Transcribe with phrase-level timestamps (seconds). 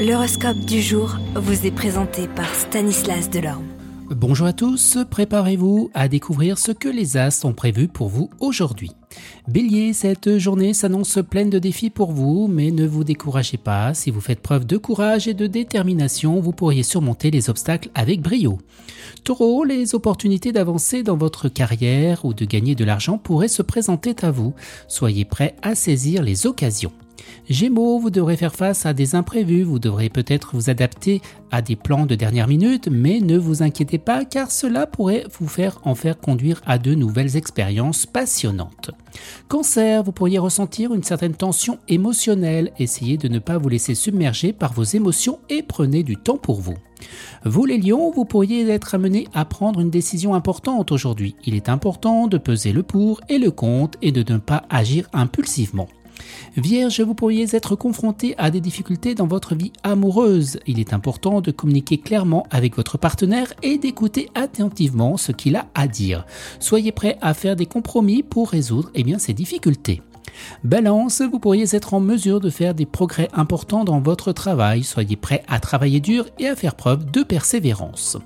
[0.00, 3.66] L'horoscope du jour vous est présenté par Stanislas Delorme.
[4.08, 8.92] Bonjour à tous, préparez-vous à découvrir ce que les astres ont prévu pour vous aujourd'hui.
[9.46, 14.10] Bélier, cette journée s'annonce pleine de défis pour vous, mais ne vous découragez pas, si
[14.10, 18.56] vous faites preuve de courage et de détermination, vous pourriez surmonter les obstacles avec brio.
[19.22, 24.16] Taureau, les opportunités d'avancer dans votre carrière ou de gagner de l'argent pourraient se présenter
[24.22, 24.54] à vous,
[24.88, 26.92] soyez prêt à saisir les occasions.
[27.48, 31.76] Gémeaux, vous devrez faire face à des imprévus, vous devrez peut-être vous adapter à des
[31.76, 35.94] plans de dernière minute, mais ne vous inquiétez pas car cela pourrait vous faire en
[35.94, 38.92] faire conduire à de nouvelles expériences passionnantes.
[39.48, 44.52] Cancer, vous pourriez ressentir une certaine tension émotionnelle, essayez de ne pas vous laisser submerger
[44.52, 46.76] par vos émotions et prenez du temps pour vous.
[47.44, 51.34] Vous les lions, vous pourriez être amené à prendre une décision importante aujourd'hui.
[51.44, 55.08] Il est important de peser le pour et le contre et de ne pas agir
[55.12, 55.88] impulsivement.
[56.56, 60.58] Vierge, vous pourriez être confronté à des difficultés dans votre vie amoureuse.
[60.66, 65.66] Il est important de communiquer clairement avec votre partenaire et d'écouter attentivement ce qu'il a
[65.74, 66.26] à dire.
[66.58, 70.02] Soyez prêt à faire des compromis pour résoudre eh bien, ces difficultés.
[70.64, 74.82] Balance, vous pourriez être en mesure de faire des progrès importants dans votre travail.
[74.82, 78.16] Soyez prêt à travailler dur et à faire preuve de persévérance.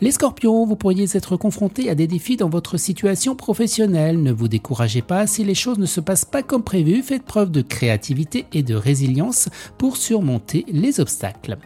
[0.00, 4.22] Les scorpions, vous pourriez être confrontés à des défis dans votre situation professionnelle.
[4.22, 7.02] Ne vous découragez pas si les choses ne se passent pas comme prévu.
[7.02, 11.58] Faites preuve de créativité et de résilience pour surmonter les obstacles.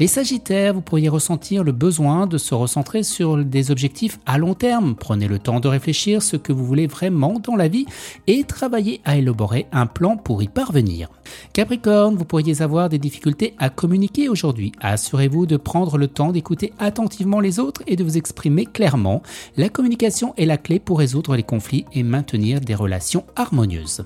[0.00, 4.54] Les sagittaires, vous pourriez ressentir le besoin de se recentrer sur des objectifs à long
[4.54, 4.94] terme.
[4.94, 7.86] Prenez le temps de réfléchir ce que vous voulez vraiment dans la vie
[8.26, 9.37] et travaillez à élaborer
[9.72, 11.08] un plan pour y parvenir.
[11.52, 14.72] Capricorne, vous pourriez avoir des difficultés à communiquer aujourd'hui.
[14.80, 19.22] Assurez-vous de prendre le temps d'écouter attentivement les autres et de vous exprimer clairement.
[19.56, 24.04] La communication est la clé pour résoudre les conflits et maintenir des relations harmonieuses.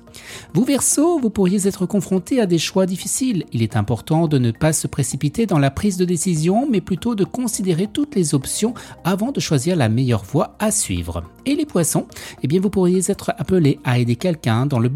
[0.55, 3.45] Vous Verseau, vous pourriez être confronté à des choix difficiles.
[3.53, 7.15] Il est important de ne pas se précipiter dans la prise de décision, mais plutôt
[7.15, 8.75] de considérer toutes les options
[9.05, 11.25] avant de choisir la meilleure voie à suivre.
[11.47, 12.07] Et les poissons,
[12.43, 14.89] eh bien vous pourriez être appelé à aider quelqu'un dans le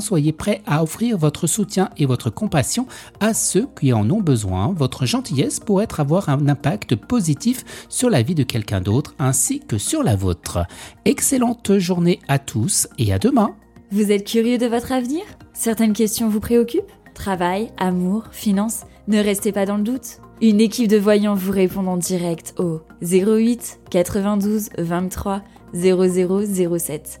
[0.00, 2.86] Soyez prêt à offrir votre soutien et votre compassion
[3.20, 4.72] à ceux qui en ont besoin.
[4.76, 9.78] Votre gentillesse pourrait avoir un impact positif sur la vie de quelqu'un d'autre ainsi que
[9.78, 10.58] sur la vôtre.
[11.04, 13.54] Excellente journée à tous et à demain.
[13.90, 15.22] Vous êtes curieux de votre avenir?
[15.54, 16.92] Certaines questions vous préoccupent?
[17.14, 20.18] Travail, amour, finances Ne restez pas dans le doute.
[20.42, 25.42] Une équipe de voyants vous répond en direct au 08 92 23
[25.74, 27.20] 0007.